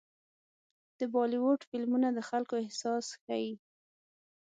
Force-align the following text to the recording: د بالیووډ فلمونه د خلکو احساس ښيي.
د 0.99 1.01
بالیووډ 1.13 1.59
فلمونه 1.69 2.07
د 2.13 2.19
خلکو 2.29 2.53
احساس 2.65 3.05
ښيي. 3.23 3.53